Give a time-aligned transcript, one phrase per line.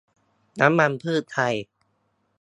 [0.59, 1.55] น้ำมันพืชไทย